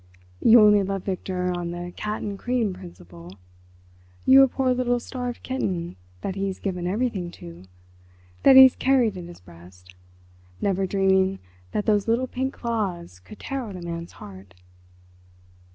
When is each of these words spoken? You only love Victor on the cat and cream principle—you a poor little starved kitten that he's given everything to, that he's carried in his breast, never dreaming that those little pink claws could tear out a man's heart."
You 0.41 0.61
only 0.61 0.81
love 0.81 1.03
Victor 1.05 1.51
on 1.55 1.69
the 1.69 1.93
cat 1.95 2.23
and 2.23 2.39
cream 2.39 2.73
principle—you 2.73 4.41
a 4.41 4.47
poor 4.47 4.73
little 4.73 4.99
starved 4.99 5.43
kitten 5.43 5.95
that 6.21 6.33
he's 6.33 6.57
given 6.57 6.87
everything 6.87 7.29
to, 7.33 7.65
that 8.41 8.55
he's 8.55 8.75
carried 8.75 9.15
in 9.15 9.27
his 9.27 9.41
breast, 9.41 9.93
never 10.59 10.87
dreaming 10.87 11.37
that 11.71 11.85
those 11.85 12.07
little 12.07 12.25
pink 12.25 12.51
claws 12.55 13.19
could 13.19 13.37
tear 13.37 13.61
out 13.61 13.75
a 13.75 13.81
man's 13.83 14.13
heart." 14.13 14.55